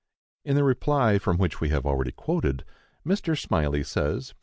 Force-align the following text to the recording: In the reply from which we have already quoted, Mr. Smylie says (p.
In 0.43 0.55
the 0.55 0.63
reply 0.63 1.19
from 1.19 1.37
which 1.37 1.61
we 1.61 1.69
have 1.69 1.85
already 1.85 2.11
quoted, 2.11 2.65
Mr. 3.05 3.39
Smylie 3.39 3.85
says 3.85 4.31
(p. 4.31 4.37